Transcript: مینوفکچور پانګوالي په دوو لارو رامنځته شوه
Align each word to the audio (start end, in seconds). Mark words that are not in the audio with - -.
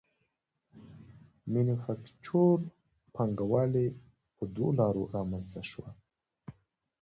مینوفکچور 1.51 2.59
پانګوالي 3.13 3.87
په 4.35 4.43
دوو 4.55 4.67
لارو 4.79 5.03
رامنځته 5.15 5.61
شوه 5.71 5.89